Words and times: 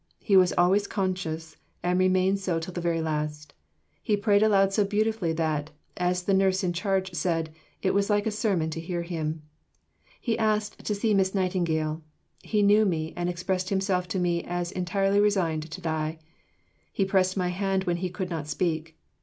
He 0.23 0.35
was 0.35 0.51
always 0.57 0.87
conscious, 0.87 1.57
and 1.83 1.99
remained 1.99 2.39
so 2.39 2.57
till 2.59 2.73
the 2.73 2.81
very 2.81 3.03
last. 3.03 3.53
He 4.01 4.17
prayed 4.17 4.41
aloud 4.41 4.73
so 4.73 4.83
beautifully 4.83 5.31
that, 5.33 5.69
as 5.95 6.23
the 6.23 6.33
Nurse 6.33 6.63
in 6.63 6.73
charge 6.73 7.13
said, 7.13 7.53
"It 7.83 7.93
was 7.93 8.09
like 8.09 8.25
a 8.25 8.31
sermon 8.31 8.71
to 8.71 8.79
hear 8.81 9.03
him." 9.03 9.43
He 10.19 10.39
asked 10.39 10.83
"to 10.85 10.95
see 10.95 11.13
Miss 11.13 11.35
Nightingale." 11.35 12.01
He 12.41 12.63
knew 12.63 12.83
me, 12.83 13.13
and 13.15 13.29
expressed 13.29 13.69
himself 13.69 14.07
to 14.07 14.17
me 14.19 14.43
as 14.43 14.71
entirely 14.71 15.19
resigned 15.19 15.69
to 15.69 15.81
die. 15.81 16.17
He 16.91 17.05
pressed 17.05 17.37
my 17.37 17.49
hand 17.49 17.83
when 17.83 17.97
he 17.97 18.09
could 18.09 18.31
not 18.31 18.47
speak. 18.47 18.97